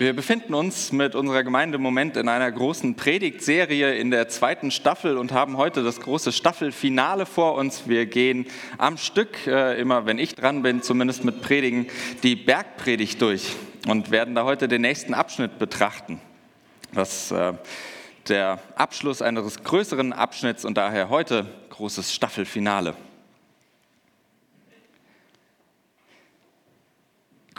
[0.00, 4.70] Wir befinden uns mit unserer Gemeinde im Moment in einer großen Predigtserie in der zweiten
[4.70, 7.86] Staffel und haben heute das große Staffelfinale vor uns.
[7.86, 8.46] Wir gehen
[8.78, 11.86] am Stück, äh, immer wenn ich dran bin, zumindest mit Predigen,
[12.22, 13.54] die Bergpredigt durch
[13.88, 16.18] und werden da heute den nächsten Abschnitt betrachten.
[16.94, 17.52] Das äh,
[18.26, 22.94] der Abschluss eines größeren Abschnitts und daher heute großes Staffelfinale.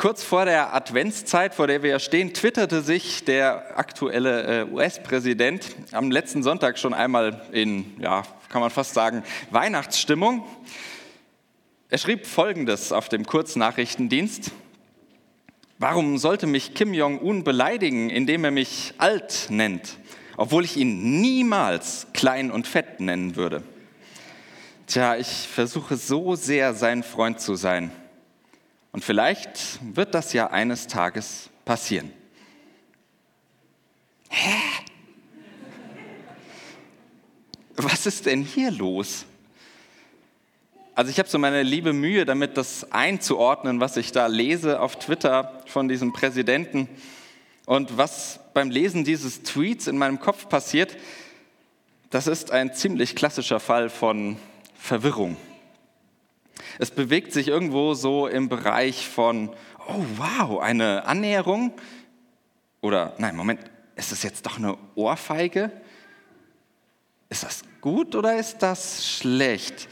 [0.01, 5.75] Kurz vor der Adventszeit, vor der wir ja stehen, twitterte sich der aktuelle äh, US-Präsident
[5.91, 10.43] am letzten Sonntag schon einmal in, ja, kann man fast sagen, Weihnachtsstimmung.
[11.89, 14.49] Er schrieb Folgendes auf dem Kurznachrichtendienst.
[15.77, 19.99] Warum sollte mich Kim Jong-un beleidigen, indem er mich alt nennt,
[20.35, 23.61] obwohl ich ihn niemals klein und fett nennen würde?
[24.87, 27.91] Tja, ich versuche so sehr sein Freund zu sein
[28.91, 32.11] und vielleicht wird das ja eines Tages passieren.
[34.29, 34.57] Hä?
[37.77, 39.25] Was ist denn hier los?
[40.93, 44.97] Also ich habe so meine liebe Mühe damit, das einzuordnen, was ich da lese auf
[44.99, 46.89] Twitter von diesem Präsidenten.
[47.65, 50.97] Und was beim Lesen dieses Tweets in meinem Kopf passiert,
[52.09, 54.35] das ist ein ziemlich klassischer Fall von
[54.75, 55.37] Verwirrung.
[56.79, 59.49] Es bewegt sich irgendwo so im Bereich von,
[59.87, 61.73] oh wow, eine Annäherung.
[62.81, 63.59] Oder nein, Moment,
[63.95, 65.71] ist es jetzt doch eine Ohrfeige?
[67.29, 69.87] Ist das gut oder ist das schlecht?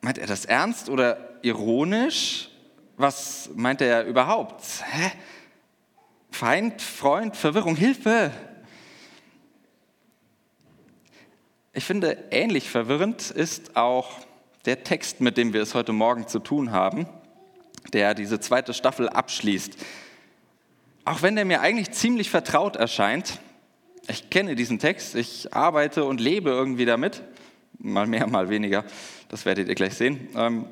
[0.00, 2.50] Meint er das ernst oder ironisch?
[2.96, 4.62] Was meint er überhaupt?
[4.84, 5.12] Hä?
[6.30, 8.32] Feind, Freund, Verwirrung, Hilfe.
[11.72, 14.18] Ich finde, ähnlich verwirrend ist auch
[14.64, 17.06] der Text, mit dem wir es heute Morgen zu tun haben,
[17.92, 19.76] der diese zweite Staffel abschließt.
[21.04, 23.40] Auch wenn der mir eigentlich ziemlich vertraut erscheint,
[24.08, 27.22] ich kenne diesen Text, ich arbeite und lebe irgendwie damit,
[27.78, 28.84] mal mehr, mal weniger,
[29.28, 30.66] das werdet ihr gleich sehen, ähm,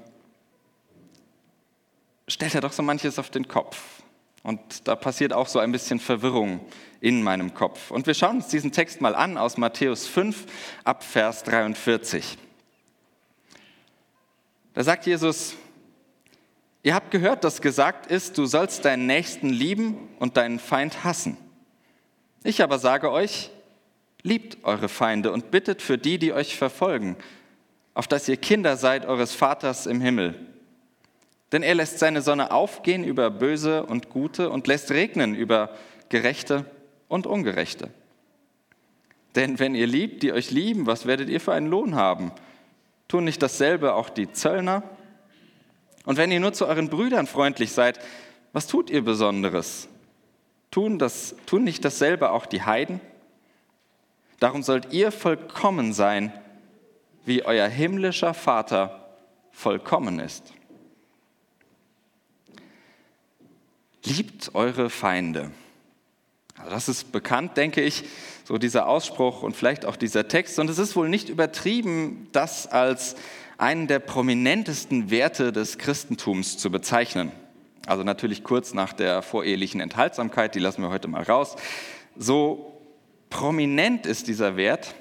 [2.28, 4.02] stellt er doch so manches auf den Kopf.
[4.42, 6.60] Und da passiert auch so ein bisschen Verwirrung
[7.00, 7.90] in meinem Kopf.
[7.90, 10.46] Und wir schauen uns diesen Text mal an aus Matthäus 5
[10.84, 12.38] ab Vers 43.
[14.74, 15.54] Da sagt Jesus,
[16.82, 21.36] ihr habt gehört, dass gesagt ist, du sollst deinen Nächsten lieben und deinen Feind hassen.
[22.42, 23.50] Ich aber sage euch,
[24.22, 27.16] liebt eure Feinde und bittet für die, die euch verfolgen,
[27.94, 30.34] auf dass ihr Kinder seid eures Vaters im Himmel.
[31.52, 35.70] Denn er lässt seine Sonne aufgehen über Böse und Gute und lässt regnen über
[36.08, 36.64] Gerechte
[37.08, 37.90] und Ungerechte.
[39.34, 42.32] Denn wenn ihr liebt, die euch lieben, was werdet ihr für einen Lohn haben?
[43.12, 44.82] Tun nicht dasselbe auch die Zöllner?
[46.06, 48.00] Und wenn ihr nur zu euren Brüdern freundlich seid,
[48.54, 49.86] was tut ihr Besonderes?
[50.70, 53.02] Tun, das, tun nicht dasselbe auch die Heiden?
[54.40, 56.32] Darum sollt ihr vollkommen sein,
[57.26, 59.14] wie euer himmlischer Vater
[59.50, 60.54] vollkommen ist.
[64.06, 65.50] Liebt eure Feinde.
[66.62, 68.04] Also das ist bekannt, denke ich
[68.44, 70.60] so dieser Ausspruch und vielleicht auch dieser Text.
[70.60, 73.16] Und es ist wohl nicht übertrieben, das als
[73.58, 77.32] einen der prominentesten Werte des Christentums zu bezeichnen.
[77.86, 81.56] Also natürlich kurz nach der vorehelichen Enthaltsamkeit, die lassen wir heute mal raus.
[82.16, 82.80] So
[83.28, 84.94] prominent ist dieser Wert,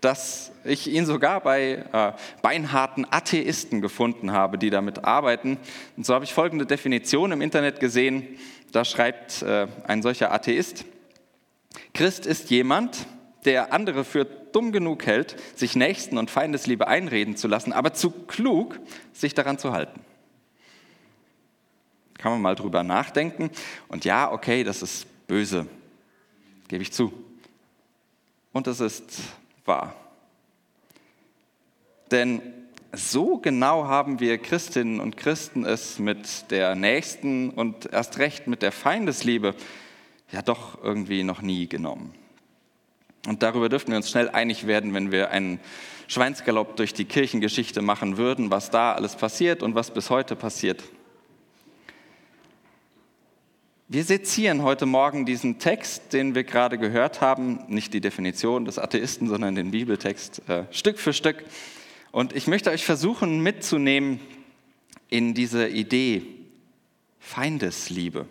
[0.00, 2.12] dass ich ihn sogar bei äh,
[2.42, 5.58] beinharten Atheisten gefunden habe, die damit arbeiten.
[5.96, 8.38] Und so habe ich folgende Definition im Internet gesehen.
[8.72, 10.84] Da schreibt äh, ein solcher Atheist,
[11.94, 13.06] Christ ist jemand,
[13.44, 18.10] der andere für dumm genug hält, sich Nächsten und Feindesliebe einreden zu lassen, aber zu
[18.10, 18.78] klug,
[19.12, 20.00] sich daran zu halten.
[22.18, 23.50] Kann man mal drüber nachdenken.
[23.88, 25.66] Und ja, okay, das ist böse,
[26.66, 27.12] gebe ich zu.
[28.52, 29.20] Und es ist
[29.68, 29.94] wahr.
[32.10, 32.42] Denn
[32.92, 38.62] so genau haben wir Christinnen und Christen es mit der Nächsten und erst recht mit
[38.62, 39.54] der Feindesliebe
[40.32, 42.14] ja doch irgendwie noch nie genommen.
[43.26, 45.60] Und darüber dürften wir uns schnell einig werden, wenn wir einen
[46.06, 50.82] Schweinsgalopp durch die Kirchengeschichte machen würden, was da alles passiert und was bis heute passiert.
[53.90, 58.78] Wir sezieren heute Morgen diesen Text, den wir gerade gehört haben, nicht die Definition des
[58.78, 61.42] Atheisten, sondern den Bibeltext, äh, Stück für Stück.
[62.12, 64.20] Und ich möchte euch versuchen mitzunehmen
[65.08, 66.22] in diese Idee
[67.18, 68.26] Feindesliebe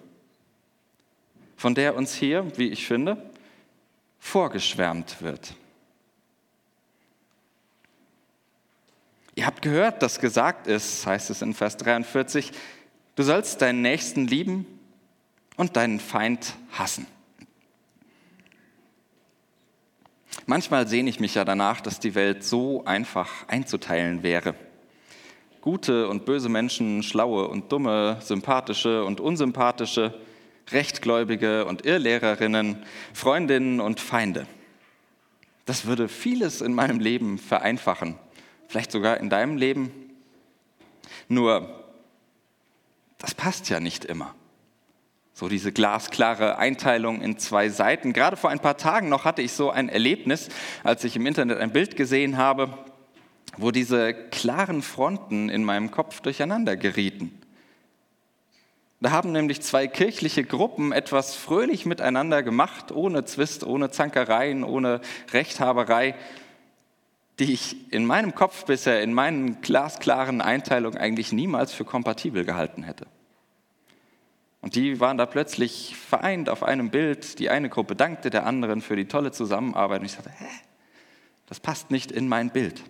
[1.56, 3.18] von der uns hier, wie ich finde,
[4.20, 5.56] vorgeschwärmt wird.
[9.34, 12.52] Ihr habt gehört, dass gesagt ist, heißt es in Vers 43,
[13.16, 14.77] du sollst deinen Nächsten lieben
[15.58, 17.08] und deinen Feind hassen.
[20.46, 24.56] Manchmal sehne ich mich ja danach, dass die Welt so einfach einzuteilen wäre.
[25.60, 30.18] Gute und böse Menschen, schlaue und dumme, sympathische und unsympathische,
[30.72, 32.84] Rechtgläubige und Irrlehrerinnen,
[33.14, 34.48] Freundinnen und Feinde.
[35.66, 38.16] Das würde vieles in meinem Leben vereinfachen,
[38.70, 39.92] vielleicht sogar in deinem Leben.
[41.28, 41.84] Nur,
[43.18, 44.34] das passt ja nicht immer.
[45.40, 48.12] So diese glasklare Einteilung in zwei Seiten.
[48.12, 50.50] Gerade vor ein paar Tagen noch hatte ich so ein Erlebnis,
[50.84, 52.76] als ich im Internet ein Bild gesehen habe,
[53.56, 57.40] wo diese klaren Fronten in meinem Kopf durcheinander gerieten.
[59.00, 65.02] Da haben nämlich zwei kirchliche Gruppen etwas fröhlich miteinander gemacht, ohne Zwist, ohne Zankereien, ohne
[65.34, 66.16] Rechthaberei,
[67.38, 72.82] die ich in meinem Kopf bisher, in meinen glasklaren Einteilungen eigentlich niemals für kompatibel gehalten
[72.82, 73.06] hätte.
[74.68, 77.40] Und die waren da plötzlich vereint auf einem Bild.
[77.40, 80.02] Die eine Gruppe dankte der anderen für die tolle Zusammenarbeit.
[80.02, 80.46] Und ich sagte, hä,
[81.46, 82.84] das passt nicht in mein Bild.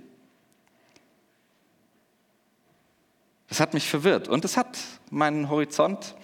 [3.48, 4.76] Das hat mich verwirrt und es hat
[5.12, 6.16] meinen Horizont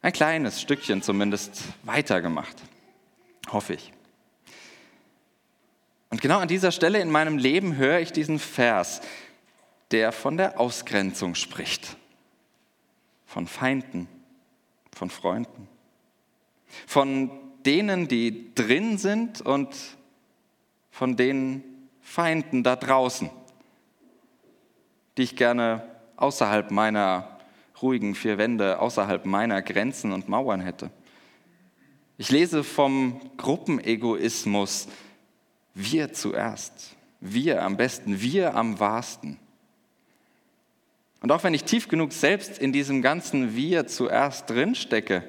[0.00, 2.56] ein kleines Stückchen zumindest weitergemacht,
[3.50, 3.92] hoffe ich.
[6.08, 9.02] Und genau an dieser Stelle in meinem Leben höre ich diesen Vers,
[9.90, 11.98] der von der Ausgrenzung spricht,
[13.26, 14.08] von Feinden,
[14.98, 15.68] von Freunden,
[16.86, 17.30] von
[17.64, 19.96] denen, die drin sind und
[20.90, 21.62] von den
[22.00, 23.30] Feinden da draußen,
[25.16, 27.38] die ich gerne außerhalb meiner
[27.80, 30.90] ruhigen vier Wände, außerhalb meiner Grenzen und Mauern hätte.
[32.16, 34.88] Ich lese vom Gruppenegoismus,
[35.74, 39.38] wir zuerst, wir am besten, wir am wahrsten.
[41.28, 45.22] Und auch wenn ich tief genug selbst in diesem ganzen Wir zuerst drinstecke,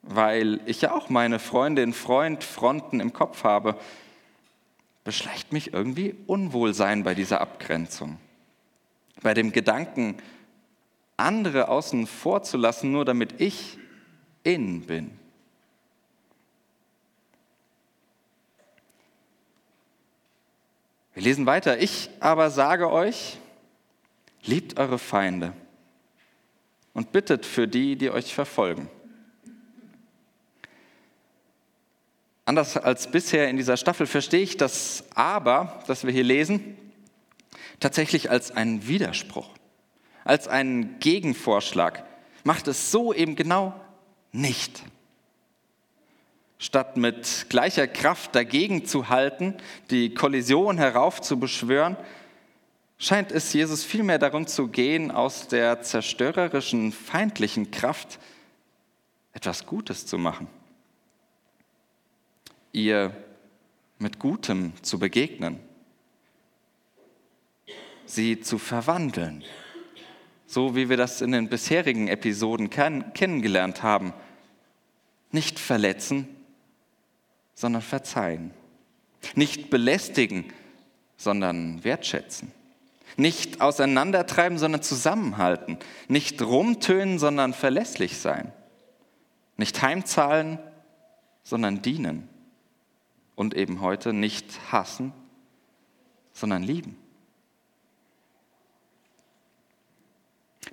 [0.00, 3.76] weil ich ja auch meine Freundin, Freund, Fronten im Kopf habe,
[5.04, 8.16] beschleicht mich irgendwie Unwohlsein bei dieser Abgrenzung
[9.20, 10.16] bei dem Gedanken,
[11.18, 13.76] andere außen vor zu lassen, nur damit ich
[14.42, 15.10] in bin.
[21.12, 21.78] Wir lesen weiter.
[21.78, 23.36] Ich aber sage euch,
[24.44, 25.52] liebt eure Feinde
[26.94, 28.90] und bittet für die, die euch verfolgen.
[32.44, 36.76] Anders als bisher in dieser Staffel verstehe ich das Aber, das wir hier lesen,
[37.78, 39.48] tatsächlich als einen Widerspruch,
[40.24, 42.04] als einen Gegenvorschlag.
[42.44, 43.74] Macht es so eben genau
[44.32, 44.82] nicht.
[46.58, 49.56] Statt mit gleicher Kraft dagegen zu halten,
[49.90, 51.96] die Kollision heraufzubeschwören,
[53.02, 58.18] scheint es Jesus vielmehr darum zu gehen, aus der zerstörerischen, feindlichen Kraft
[59.32, 60.46] etwas Gutes zu machen.
[62.72, 63.14] Ihr
[63.98, 65.60] mit Gutem zu begegnen
[68.12, 69.44] sie zu verwandeln.
[70.46, 74.12] So wie wir das in den bisherigen Episoden kennengelernt haben.
[75.30, 76.28] Nicht verletzen,
[77.54, 78.52] sondern verzeihen.
[79.34, 80.52] Nicht belästigen,
[81.16, 82.52] sondern wertschätzen.
[83.16, 85.78] Nicht auseinandertreiben, sondern zusammenhalten.
[86.08, 88.52] Nicht rumtönen, sondern verlässlich sein.
[89.56, 90.58] Nicht heimzahlen,
[91.42, 92.28] sondern dienen.
[93.34, 95.12] Und eben heute nicht hassen,
[96.32, 97.01] sondern lieben.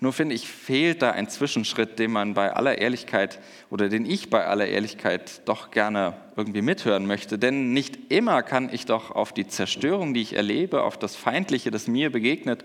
[0.01, 3.39] Nur finde ich, fehlt da ein Zwischenschritt, den man bei aller Ehrlichkeit
[3.69, 7.37] oder den ich bei aller Ehrlichkeit doch gerne irgendwie mithören möchte.
[7.37, 11.69] Denn nicht immer kann ich doch auf die Zerstörung, die ich erlebe, auf das Feindliche,
[11.69, 12.63] das mir begegnet,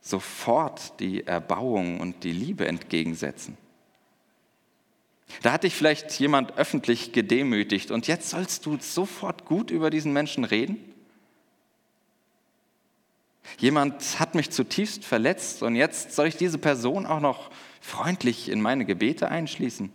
[0.00, 3.56] sofort die Erbauung und die Liebe entgegensetzen.
[5.42, 10.12] Da hat dich vielleicht jemand öffentlich gedemütigt und jetzt sollst du sofort gut über diesen
[10.12, 10.87] Menschen reden?
[13.56, 17.50] Jemand hat mich zutiefst verletzt und jetzt soll ich diese Person auch noch
[17.80, 19.90] freundlich in meine Gebete einschließen.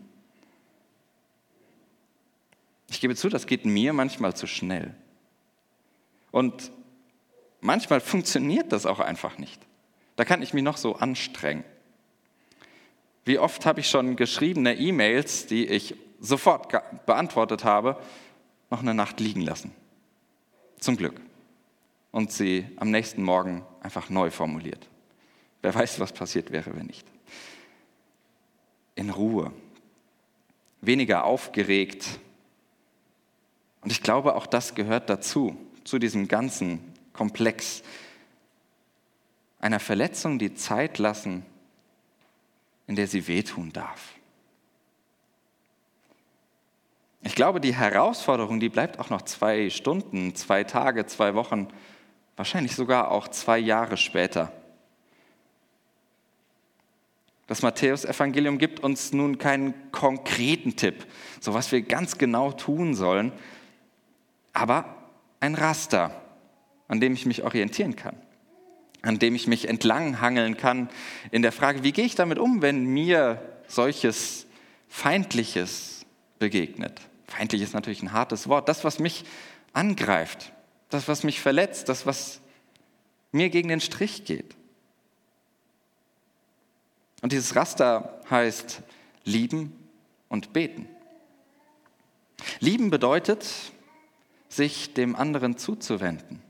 [2.89, 4.93] Ich gebe zu, das geht mir manchmal zu schnell.
[6.31, 6.71] Und
[7.61, 9.61] manchmal funktioniert das auch einfach nicht.
[10.15, 11.63] Da kann ich mich noch so anstrengen.
[13.25, 17.97] Wie oft habe ich schon geschriebene E-Mails, die ich sofort beantwortet habe,
[18.69, 19.71] noch eine Nacht liegen lassen.
[20.79, 21.21] Zum Glück
[22.13, 24.87] und sie am nächsten Morgen einfach neu formuliert.
[25.63, 27.07] Wer weiß, was passiert wäre, wenn nicht.
[28.93, 29.51] In Ruhe,
[30.79, 32.19] weniger aufgeregt.
[33.81, 37.81] Und ich glaube, auch das gehört dazu, zu diesem ganzen Komplex
[39.59, 41.43] einer Verletzung die Zeit lassen,
[42.85, 44.13] in der sie wehtun darf.
[47.23, 51.69] Ich glaube, die Herausforderung, die bleibt auch noch zwei Stunden, zwei Tage, zwei Wochen
[52.35, 54.51] wahrscheinlich sogar auch zwei Jahre später.
[57.47, 61.05] Das Matthäusevangelium gibt uns nun keinen konkreten Tipp,
[61.41, 63.33] so was wir ganz genau tun sollen,
[64.53, 64.95] aber
[65.39, 66.21] ein Raster,
[66.87, 68.15] an dem ich mich orientieren kann,
[69.01, 70.89] an dem ich mich entlanghangeln kann
[71.31, 74.47] in der Frage, wie gehe ich damit um, wenn mir solches
[74.87, 76.05] Feindliches
[76.39, 77.01] begegnet.
[77.27, 78.69] Feindlich ist natürlich ein hartes Wort.
[78.69, 79.25] Das, was mich
[79.73, 80.52] angreift,
[80.93, 82.39] das, was mich verletzt, das, was
[83.31, 84.55] mir gegen den Strich geht.
[87.21, 88.81] Und dieses Raster heißt
[89.23, 89.73] lieben
[90.29, 90.87] und beten.
[92.59, 93.45] Lieben bedeutet,
[94.49, 96.41] sich dem anderen zuzuwenden.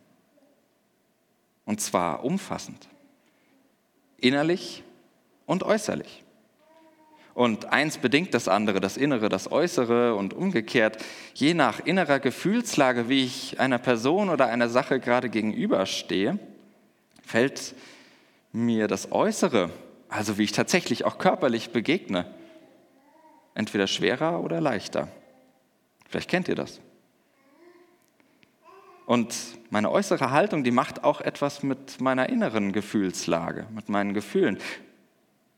[1.65, 2.89] Und zwar umfassend,
[4.17, 4.83] innerlich
[5.45, 6.22] und äußerlich.
[7.33, 10.97] Und eins bedingt das andere, das Innere, das Äußere und umgekehrt.
[11.33, 16.37] Je nach innerer Gefühlslage, wie ich einer Person oder einer Sache gerade gegenüberstehe,
[17.25, 17.73] fällt
[18.51, 19.71] mir das Äußere
[20.13, 22.25] also wie ich tatsächlich auch körperlich begegne,
[23.55, 25.07] entweder schwerer oder leichter.
[26.07, 26.79] Vielleicht kennt ihr das.
[29.07, 29.35] Und
[29.71, 34.59] meine äußere Haltung, die macht auch etwas mit meiner inneren Gefühlslage, mit meinen Gefühlen.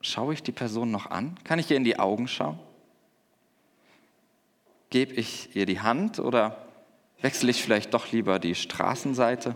[0.06, 1.36] Schaue ich die Person noch an?
[1.46, 2.60] Kann ich ihr in die Augen schauen?
[4.92, 6.64] Gebe ich ihr die Hand oder
[7.22, 9.56] wechsle ich vielleicht doch lieber die Straßenseite?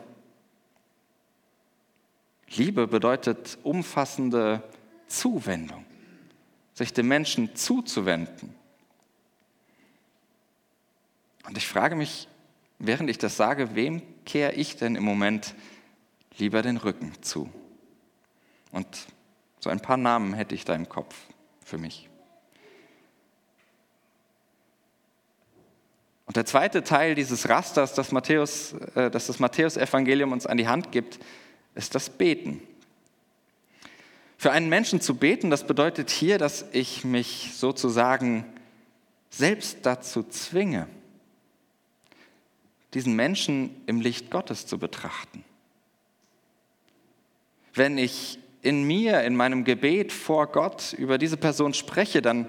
[2.47, 4.63] Liebe bedeutet umfassende
[5.05, 5.85] Zuwendung,
[6.73, 8.55] sich dem Menschen zuzuwenden.
[11.45, 12.27] Und ich frage mich,
[12.79, 15.53] während ich das sage, wem kehre ich denn im Moment
[16.39, 17.51] lieber den Rücken zu?
[18.71, 18.87] Und
[19.59, 21.15] so ein paar Namen hätte ich da im Kopf
[21.63, 22.09] für mich.
[26.25, 30.67] Und der zweite Teil dieses Rasters, das, Matthäus, äh, das das Matthäus-Evangelium uns an die
[30.67, 31.19] Hand gibt,
[31.73, 32.61] ist das Beten.
[34.37, 38.45] Für einen Menschen zu beten, das bedeutet hier, dass ich mich sozusagen
[39.29, 40.87] selbst dazu zwinge,
[42.93, 45.43] diesen Menschen im Licht Gottes zu betrachten.
[47.73, 52.45] Wenn ich in mir, in meinem Gebet vor Gott über diese Person spreche, dann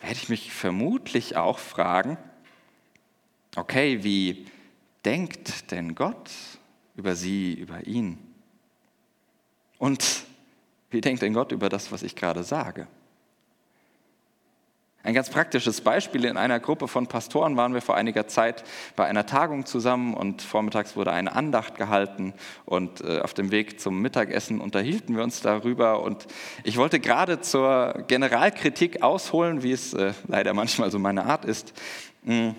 [0.00, 2.16] werde ich mich vermutlich auch fragen,
[3.56, 4.46] okay, wie
[5.04, 6.30] denkt denn Gott
[6.96, 8.18] über sie, über ihn?
[9.78, 10.24] Und
[10.90, 12.86] wie denkt denn Gott über das, was ich gerade sage?
[15.02, 18.64] Ein ganz praktisches Beispiel, in einer Gruppe von Pastoren waren wir vor einiger Zeit
[18.96, 22.34] bei einer Tagung zusammen und vormittags wurde eine Andacht gehalten
[22.66, 26.26] und äh, auf dem Weg zum Mittagessen unterhielten wir uns darüber und
[26.64, 31.72] ich wollte gerade zur Generalkritik ausholen, wie es äh, leider manchmal so meine Art ist.
[32.24, 32.50] Mm,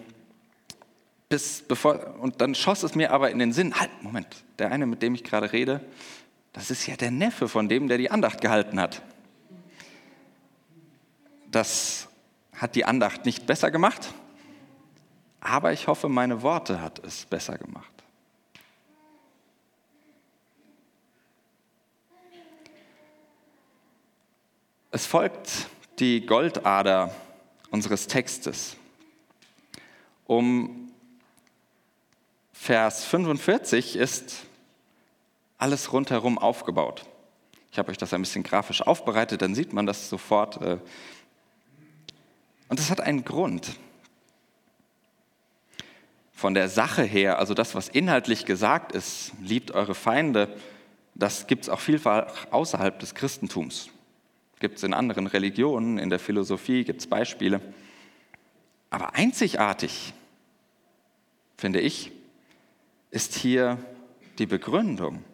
[1.30, 4.88] bis, bevor, und dann schoss es mir aber in den Sinn, halt, Moment, der eine,
[4.88, 5.80] mit dem ich gerade rede,
[6.54, 9.04] das ist ja der Neffe von dem, der die Andacht gehalten hat.
[11.52, 12.08] Das
[12.62, 14.14] hat die Andacht nicht besser gemacht,
[15.40, 17.92] aber ich hoffe, meine Worte hat es besser gemacht.
[24.92, 27.16] Es folgt die Goldader
[27.72, 28.76] unseres Textes.
[30.28, 30.92] Um
[32.54, 34.46] Vers 45 ist
[35.58, 37.06] alles rundherum aufgebaut.
[37.72, 40.60] Ich habe euch das ein bisschen grafisch aufbereitet, dann sieht man das sofort.
[42.72, 43.78] Und das hat einen Grund.
[46.32, 50.58] Von der Sache her, also das, was inhaltlich gesagt ist, liebt eure Feinde,
[51.14, 53.90] das gibt es auch vielfach außerhalb des Christentums.
[54.62, 57.60] Gibt es in anderen Religionen, in der Philosophie gibt es Beispiele.
[58.90, 60.14] Aber einzigartig,
[61.58, 62.14] finde ich,
[63.10, 63.80] ist hier
[64.40, 65.26] die Begründung.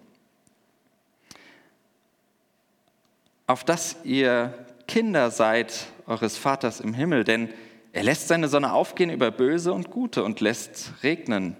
[3.48, 7.54] auf dass ihr Kinder seid eures Vaters im Himmel, denn
[7.94, 11.58] er lässt seine Sonne aufgehen über Böse und Gute und lässt regnen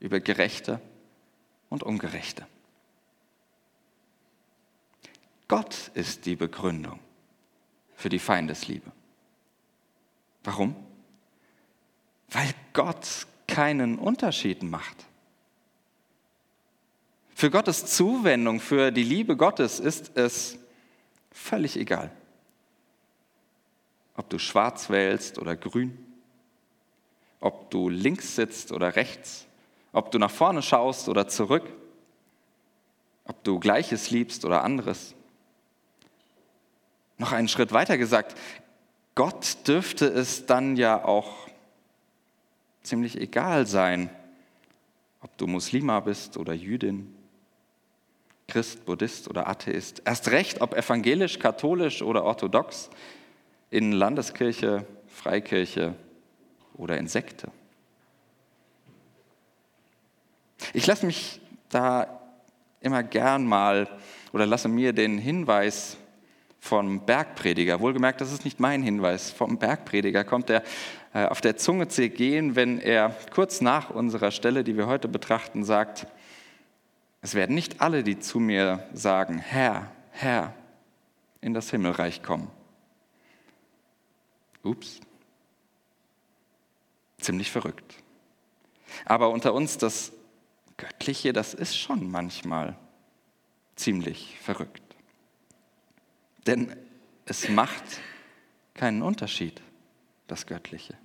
[0.00, 0.80] über Gerechte
[1.68, 2.46] und Ungerechte.
[5.48, 7.00] Gott ist die Begründung
[7.96, 8.92] für die Feindesliebe.
[10.44, 10.76] Warum?
[12.30, 15.06] Weil Gott keinen Unterschied macht.
[17.34, 20.58] Für Gottes Zuwendung, für die Liebe Gottes ist es
[21.38, 22.10] Völlig egal.
[24.18, 25.96] Ob du schwarz wählst oder grün,
[27.38, 29.46] ob du links sitzt oder rechts,
[29.92, 31.62] ob du nach vorne schaust oder zurück,
[33.24, 35.14] ob du Gleiches liebst oder anderes.
[37.16, 38.36] Noch einen Schritt weiter gesagt,
[39.14, 41.46] Gott dürfte es dann ja auch
[42.82, 44.10] ziemlich egal sein,
[45.20, 47.14] ob du Muslima bist oder Jüdin,
[48.48, 50.02] Christ, Buddhist oder Atheist.
[50.04, 52.90] Erst recht, ob evangelisch, katholisch oder orthodox,
[53.70, 55.94] in Landeskirche, Freikirche
[56.74, 57.50] oder in Sekte.
[60.72, 62.20] Ich lasse mich da
[62.80, 63.88] immer gern mal
[64.32, 65.96] oder lasse mir den Hinweis
[66.60, 70.62] vom Bergprediger, wohlgemerkt, das ist nicht mein Hinweis, vom Bergprediger kommt er
[71.14, 75.08] äh, auf der Zunge zu gehen, wenn er kurz nach unserer Stelle, die wir heute
[75.08, 76.06] betrachten, sagt,
[77.20, 80.52] es werden nicht alle, die zu mir sagen, Herr, Herr,
[81.40, 82.50] in das Himmelreich kommen.
[84.62, 85.00] Ups.
[87.18, 87.96] Ziemlich verrückt.
[89.04, 90.12] Aber unter uns das
[90.76, 92.78] Göttliche, das ist schon manchmal
[93.76, 94.82] ziemlich verrückt.
[96.46, 96.74] Denn
[97.26, 98.00] es macht
[98.74, 99.60] keinen Unterschied,
[100.26, 100.96] das Göttliche.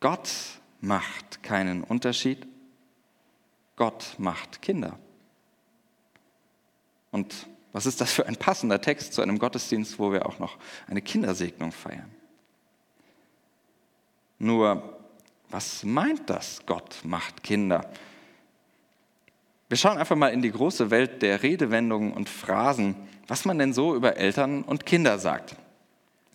[0.00, 0.30] Gott
[0.80, 2.46] macht keinen Unterschied.
[3.76, 4.98] Gott macht Kinder.
[7.12, 10.58] Und was ist das für ein passender Text zu einem Gottesdienst, wo wir auch noch
[10.88, 12.10] eine Kindersegnung feiern?
[14.38, 14.98] Nur,
[15.50, 17.90] was meint das, Gott macht Kinder?
[19.68, 23.72] Wir schauen einfach mal in die große Welt der Redewendungen und Phrasen, was man denn
[23.72, 25.56] so über Eltern und Kinder sagt.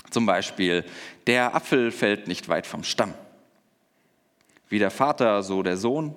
[0.10, 0.86] Zum Beispiel,
[1.28, 3.14] der Apfel fällt nicht weit vom Stamm.
[4.70, 6.16] Wie der Vater, so der Sohn.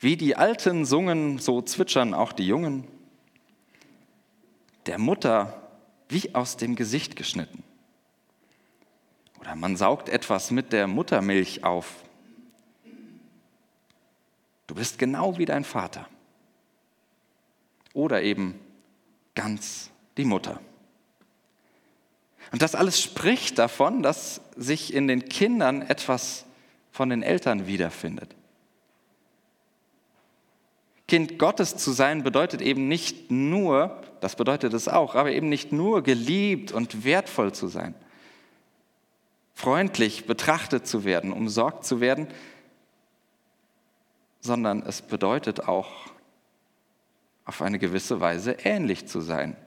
[0.00, 2.88] Wie die Alten sungen, so zwitschern auch die Jungen.
[4.86, 5.62] Der Mutter
[6.08, 7.62] wie aus dem Gesicht geschnitten.
[9.40, 12.04] Oder man saugt etwas mit der Muttermilch auf.
[14.66, 16.08] Du bist genau wie dein Vater.
[17.92, 18.58] Oder eben
[19.34, 20.60] ganz die Mutter.
[22.52, 26.44] Und das alles spricht davon, dass sich in den Kindern etwas
[26.92, 28.34] von den Eltern wiederfindet.
[31.06, 35.70] Kind Gottes zu sein bedeutet eben nicht nur, das bedeutet es auch, aber eben nicht
[35.70, 37.94] nur geliebt und wertvoll zu sein,
[39.52, 42.28] freundlich betrachtet zu werden, umsorgt zu werden,
[44.40, 45.90] sondern es bedeutet auch,
[47.44, 49.58] auf eine gewisse Weise ähnlich zu sein.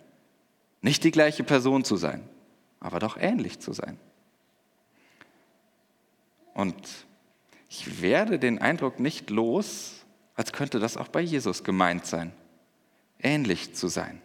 [0.82, 2.28] Nicht die gleiche Person zu sein,
[2.80, 4.00] aber doch ähnlich zu sein.
[6.56, 6.76] Und
[7.70, 12.34] ich werde den Eindruck nicht los, als könnte das auch bei Jesus gemeint sein,
[13.22, 14.20] ähnlich zu sein.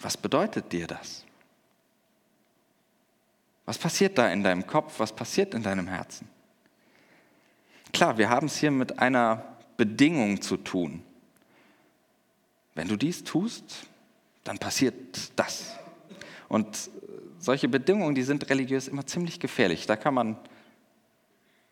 [0.00, 1.24] Was bedeutet dir das?
[3.66, 4.98] Was passiert da in deinem Kopf?
[4.98, 6.28] Was passiert in deinem Herzen?
[7.92, 9.44] Klar, wir haben es hier mit einer
[9.76, 11.02] Bedingung zu tun.
[12.74, 13.86] Wenn du dies tust,
[14.44, 15.76] dann passiert das.
[16.48, 16.90] Und
[17.38, 19.86] solche Bedingungen, die sind religiös immer ziemlich gefährlich.
[19.86, 20.36] Da kann man,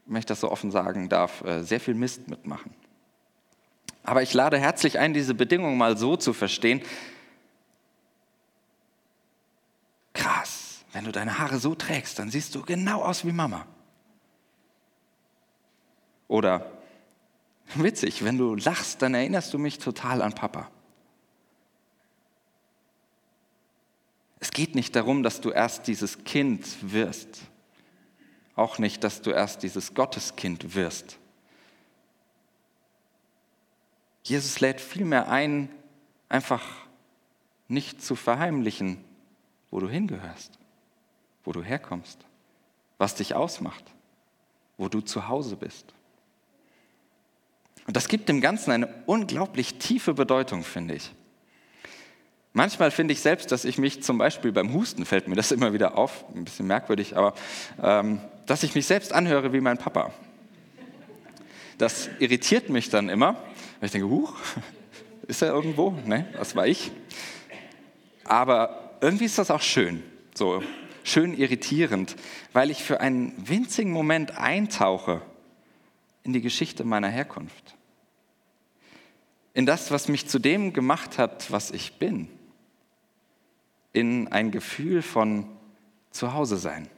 [0.06, 2.72] wenn ich das so offen sagen darf, äh, sehr viel Mist mitmachen.
[4.02, 6.82] Aber ich lade herzlich ein, diese Bedingungen mal so zu verstehen.
[10.92, 13.66] Wenn du deine Haare so trägst, dann siehst du genau aus wie Mama.
[16.28, 16.70] Oder
[17.74, 20.70] witzig, wenn du lachst, dann erinnerst du mich total an Papa.
[24.40, 27.40] Es geht nicht darum, dass du erst dieses Kind wirst.
[28.54, 31.18] Auch nicht, dass du erst dieses Gotteskind wirst.
[34.22, 35.70] Jesus lädt vielmehr ein,
[36.28, 36.62] einfach
[37.66, 39.02] nicht zu verheimlichen,
[39.70, 40.58] wo du hingehörst,
[41.48, 42.18] wo du herkommst,
[42.98, 43.82] was dich ausmacht,
[44.76, 45.94] wo du zu Hause bist.
[47.86, 51.10] Und das gibt dem Ganzen eine unglaublich tiefe Bedeutung, finde ich.
[52.52, 55.72] Manchmal finde ich selbst, dass ich mich zum Beispiel beim Husten, fällt mir das immer
[55.72, 57.32] wieder auf, ein bisschen merkwürdig, aber
[57.82, 60.12] ähm, dass ich mich selbst anhöre wie mein Papa.
[61.78, 63.36] Das irritiert mich dann immer,
[63.80, 64.34] weil ich denke, huch,
[65.26, 65.92] ist er irgendwo?
[66.04, 66.92] Ne, das war ich.
[68.24, 70.02] Aber irgendwie ist das auch schön,
[70.34, 70.62] so
[71.08, 72.16] schön irritierend,
[72.52, 75.22] weil ich für einen winzigen Moment eintauche
[76.22, 77.74] in die Geschichte meiner Herkunft
[79.58, 82.28] in das, was mich zu dem gemacht hat, was ich bin,
[83.92, 85.48] in ein Gefühl von
[86.12, 86.88] Zuhause sein.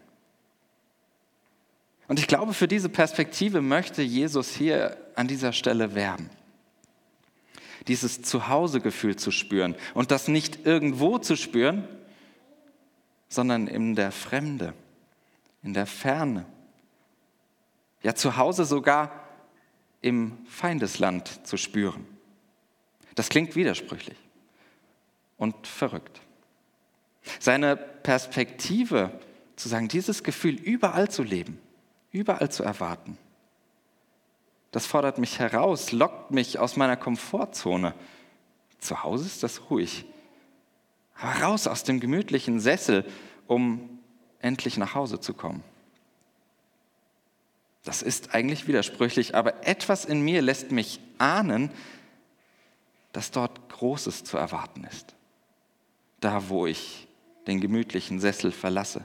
[2.07, 6.29] Und ich glaube, für diese Perspektive möchte Jesus hier an dieser Stelle werben.
[7.89, 11.89] Dieses Zuhausegefühl zu spüren und das nicht irgendwo zu spüren,
[13.31, 14.75] sondern in der Fremde,
[15.63, 16.45] in der Ferne.
[18.03, 19.13] Ja, zu Hause sogar
[20.03, 22.07] im Feindesland zu spüren.
[23.15, 24.19] Das klingt widersprüchlich
[25.37, 26.21] und verrückt.
[27.39, 29.19] Seine Perspektive
[29.57, 31.59] zu sagen, dieses Gefühl überall zu leben,
[32.11, 33.17] überall zu erwarten.
[34.73, 37.95] Das fordert mich heraus, lockt mich aus meiner Komfortzone.
[38.79, 40.07] Zu Hause ist das ruhig.
[41.15, 43.05] Aber raus aus dem gemütlichen Sessel,
[43.47, 43.99] um
[44.41, 45.63] endlich nach Hause zu kommen.
[47.85, 51.71] Das ist eigentlich widersprüchlich, aber etwas in mir lässt mich ahnen,
[53.13, 55.15] dass dort Großes zu erwarten ist.
[56.21, 57.09] Da, wo ich
[57.47, 59.05] den gemütlichen Sessel verlasse.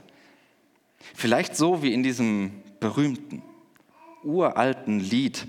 [1.14, 3.42] Vielleicht so wie in diesem berühmten,
[4.22, 5.46] uralten Lied.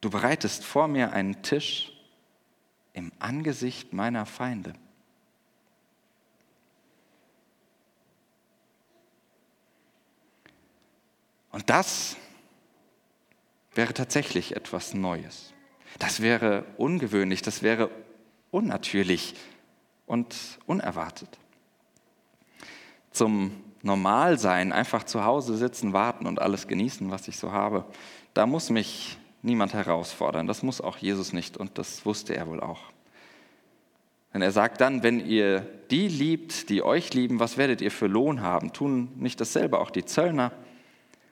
[0.00, 1.92] Du bereitest vor mir einen Tisch
[2.96, 4.72] im Angesicht meiner Feinde.
[11.52, 12.16] Und das
[13.74, 15.52] wäre tatsächlich etwas Neues.
[15.98, 17.90] Das wäre ungewöhnlich, das wäre
[18.50, 19.34] unnatürlich
[20.06, 21.38] und unerwartet.
[23.10, 27.84] Zum Normalsein, einfach zu Hause sitzen, warten und alles genießen, was ich so habe,
[28.32, 30.46] da muss mich niemand herausfordern.
[30.46, 32.80] Das muss auch Jesus nicht und das wusste er wohl auch.
[34.34, 38.06] Denn er sagt dann, wenn ihr die liebt, die euch lieben, was werdet ihr für
[38.06, 38.74] Lohn haben?
[38.74, 40.52] Tun nicht dasselbe auch die Zöllner?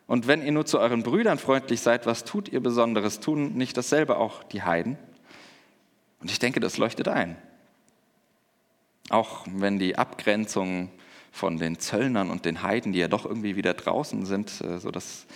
[0.06, 3.20] Und wenn ihr nur zu euren Brüdern freundlich seid, was tut ihr Besonderes?
[3.20, 4.96] Tun nicht dasselbe auch die Heiden?
[6.20, 7.36] Und ich denke, das leuchtet ein.
[9.10, 10.90] Auch wenn die Abgrenzung
[11.30, 14.90] von den Zöllnern und den Heiden, die ja doch irgendwie wieder draußen sind, äh, so
[14.90, 15.26] das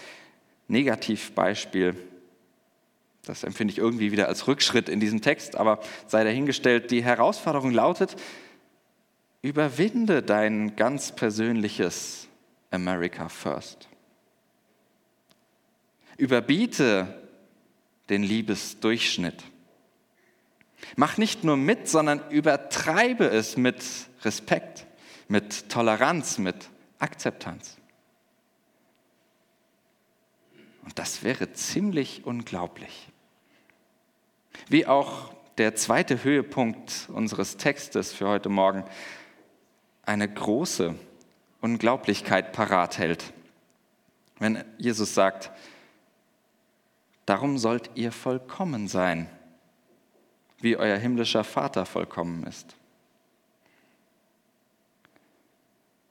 [0.68, 1.96] Negativbeispiel,
[3.28, 7.72] das empfinde ich irgendwie wieder als Rückschritt in diesem Text, aber sei dahingestellt, die Herausforderung
[7.72, 8.16] lautet,
[9.42, 12.28] überwinde dein ganz persönliches
[12.70, 13.88] America First.
[16.16, 17.22] Überbiete
[18.08, 19.44] den Liebesdurchschnitt.
[20.96, 23.82] Mach nicht nur mit, sondern übertreibe es mit
[24.22, 24.86] Respekt,
[25.28, 27.76] mit Toleranz, mit Akzeptanz.
[30.82, 33.08] Und das wäre ziemlich unglaublich.
[34.68, 38.84] Wie auch der zweite Höhepunkt unseres Textes für heute Morgen
[40.04, 40.94] eine große
[41.60, 43.32] Unglaublichkeit parat hält.
[44.38, 45.50] Wenn Jesus sagt,
[47.28, 49.28] Darum sollt ihr vollkommen sein,
[50.60, 52.74] wie euer himmlischer Vater vollkommen ist.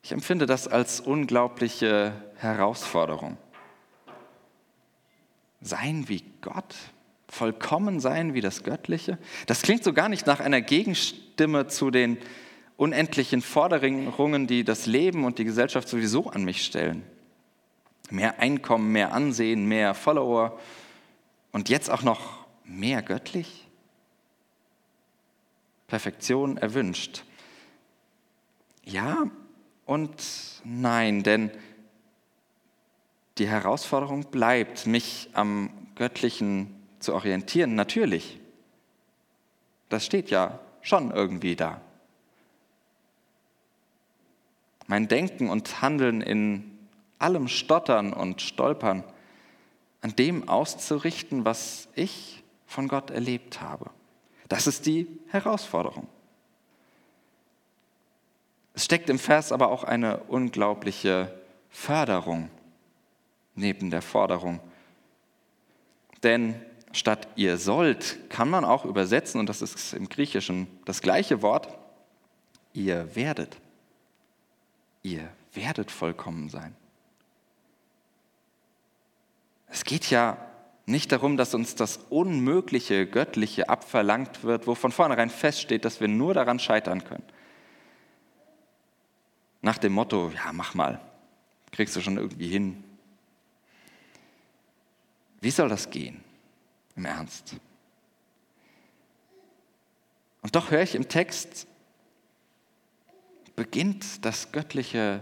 [0.04, 3.40] Ich empfinde das als unglaubliche Herausforderung.
[5.60, 6.76] Sein wie Gott,
[7.30, 12.18] vollkommen sein wie das Göttliche, das klingt so gar nicht nach einer Gegenstimme zu den
[12.78, 17.04] unendlichen Forderungen, die das Leben und die Gesellschaft sowieso an mich stellen.
[18.10, 20.58] Mehr Einkommen, mehr Ansehen, mehr Follower,
[21.52, 23.68] und jetzt auch noch mehr göttlich?
[25.88, 27.24] Perfektion erwünscht.
[28.84, 29.30] Ja
[29.86, 30.22] und
[30.63, 31.50] nein, denn
[33.38, 36.77] die Herausforderung bleibt, mich am Göttlichen
[37.08, 38.38] zu orientieren, natürlich.
[39.88, 41.80] Das steht ja schon irgendwie da.
[44.88, 46.78] Mein Denken und Handeln in
[47.17, 49.06] allem Stottern und Stolpern
[50.02, 53.89] an dem auszurichten, was ich von Gott erlebt habe.
[54.50, 56.10] Das ist die Herausforderung.
[58.74, 61.34] Es steckt im Vers aber auch eine unglaubliche
[61.70, 62.50] Förderung
[63.56, 64.60] neben der Forderung.
[66.24, 71.41] Denn statt ihr sollt kann man auch übersetzen, und das ist im Griechischen das gleiche
[71.41, 71.69] Wort,
[72.73, 73.58] ihr werdet.
[75.04, 76.76] Ihr werdet vollkommen sein.
[79.69, 80.38] Es geht ja
[80.86, 86.08] nicht darum, dass uns das Unmögliche, Göttliche abverlangt wird, wo von vornherein feststeht, dass wir
[86.08, 87.26] nur daran scheitern können.
[89.62, 91.02] Nach dem Motto, ja, mach mal,
[91.71, 92.84] kriegst du schon irgendwie hin.
[95.41, 96.23] Wie soll das gehen?
[96.98, 97.56] Im Ernst.
[100.42, 101.68] Und doch höre ich im Text,
[103.56, 105.22] beginnt das Göttliche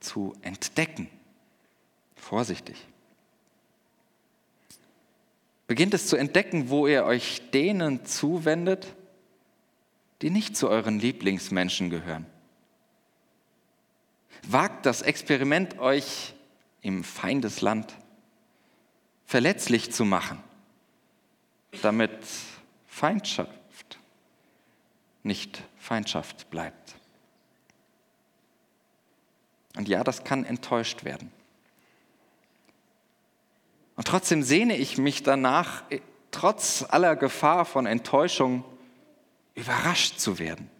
[0.00, 1.08] zu entdecken.
[2.16, 2.76] Vorsichtig.
[5.66, 8.94] Beginnt es zu entdecken, wo ihr euch denen zuwendet,
[10.22, 12.26] die nicht zu euren Lieblingsmenschen gehören.
[14.46, 16.34] Wagt das Experiment, euch
[16.80, 17.94] im Feindesland
[19.24, 20.42] verletzlich zu machen,
[21.80, 22.10] damit
[22.86, 23.98] Feindschaft
[25.22, 26.96] nicht Feindschaft bleibt.
[29.76, 31.32] Und ja, das kann enttäuscht werden.
[33.96, 35.84] Und trotzdem sehne ich mich danach,
[36.30, 38.64] trotz aller Gefahr von Enttäuschung,
[39.54, 40.70] überrascht zu werden.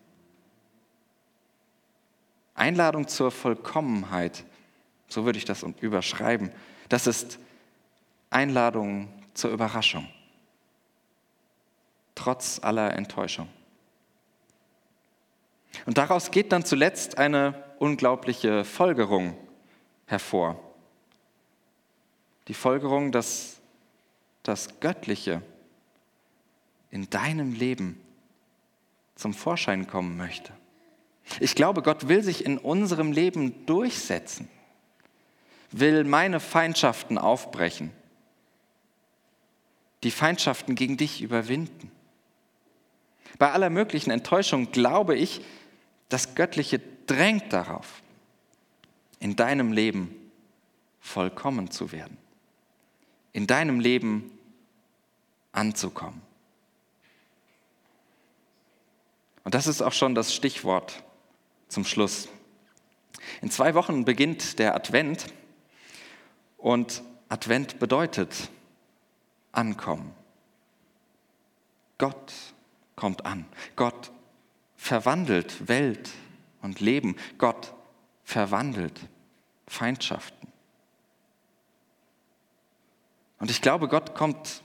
[2.55, 4.45] Einladung zur Vollkommenheit,
[5.09, 6.51] so würde ich das überschreiben.
[6.89, 7.39] Das ist
[8.31, 10.09] Einladung zur Überraschung,
[12.23, 13.49] trotz aller Enttäuschung.
[15.87, 19.37] Und daraus geht dann zuletzt eine unglaubliche Folgerung
[20.07, 20.61] hervor.
[22.47, 23.61] Die Folgerung, dass
[24.45, 25.43] das Göttliche
[26.93, 28.01] in deinem Leben
[29.17, 30.53] zum Vorschein kommen möchte.
[31.41, 34.49] Ich glaube, Gott will sich in unserem Leben durchsetzen,
[35.73, 37.91] will meine Feindschaften aufbrechen,
[40.05, 41.91] die Feindschaften gegen dich überwinden.
[43.39, 45.41] Bei aller möglichen Enttäuschung glaube ich,
[46.09, 48.03] das Göttliche drängt darauf,
[49.19, 50.15] in deinem Leben
[51.01, 52.17] vollkommen zu werden,
[53.33, 54.31] in deinem Leben
[55.53, 56.21] anzukommen.
[59.45, 61.03] Und das ist auch schon das Stichwort
[61.69, 62.29] zum Schluss.
[63.41, 65.27] In zwei Wochen beginnt der Advent
[66.59, 68.51] und Advent bedeutet
[69.53, 70.15] ankommen.
[71.99, 72.33] Gott
[72.97, 73.47] kommt an.
[73.77, 74.11] Gott
[74.77, 76.11] verwandelt Welt
[76.61, 77.17] und Leben.
[77.39, 77.75] Gott
[78.25, 79.01] verwandelt
[79.67, 80.49] Feindschaften.
[83.39, 84.63] Und ich glaube, Gott kommt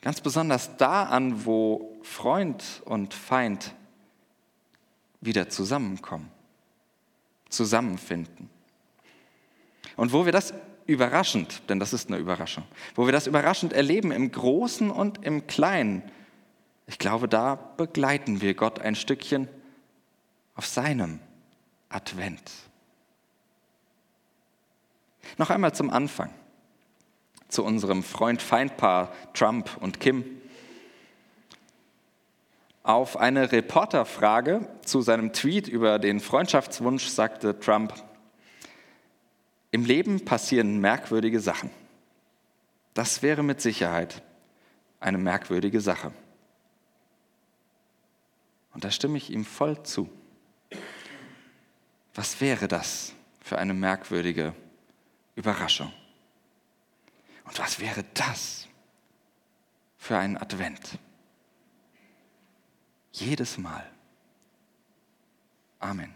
[0.00, 3.74] ganz besonders da an, wo Freund und Feind
[5.20, 6.30] wieder zusammenkommen,
[7.50, 8.48] zusammenfinden.
[9.96, 10.54] Und wo wir das
[10.86, 15.46] überraschend, denn das ist eine Überraschung, wo wir das überraschend erleben im Großen und im
[15.46, 16.02] Kleinen,
[16.88, 19.46] ich glaube, da begleiten wir Gott ein Stückchen
[20.54, 21.20] auf seinem
[21.90, 22.50] Advent.
[25.36, 26.32] Noch einmal zum Anfang,
[27.48, 30.24] zu unserem Freund-Feind-Paar Trump und Kim.
[32.82, 37.92] Auf eine Reporterfrage zu seinem Tweet über den Freundschaftswunsch sagte Trump,
[39.70, 41.68] im Leben passieren merkwürdige Sachen.
[42.94, 44.22] Das wäre mit Sicherheit
[45.00, 46.12] eine merkwürdige Sache.
[48.78, 50.08] Und da stimme ich ihm voll zu.
[52.14, 54.54] Was wäre das für eine merkwürdige
[55.34, 55.92] Überraschung?
[57.42, 58.68] Und was wäre das
[59.96, 60.96] für ein Advent?
[63.10, 63.84] Jedes Mal.
[65.80, 66.14] Amen.